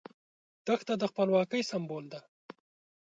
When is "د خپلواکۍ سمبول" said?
1.01-2.05